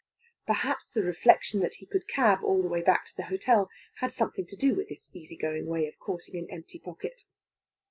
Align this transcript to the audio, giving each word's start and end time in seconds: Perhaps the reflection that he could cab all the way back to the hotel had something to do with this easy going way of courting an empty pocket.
Perhaps 0.47 0.93
the 0.95 1.03
reflection 1.03 1.59
that 1.59 1.75
he 1.75 1.85
could 1.85 2.07
cab 2.07 2.39
all 2.43 2.63
the 2.63 2.67
way 2.67 2.81
back 2.81 3.05
to 3.05 3.15
the 3.15 3.25
hotel 3.25 3.69
had 3.97 4.11
something 4.11 4.47
to 4.47 4.55
do 4.55 4.73
with 4.73 4.89
this 4.89 5.11
easy 5.13 5.37
going 5.37 5.67
way 5.67 5.85
of 5.85 5.99
courting 5.99 6.35
an 6.37 6.49
empty 6.49 6.79
pocket. 6.79 7.25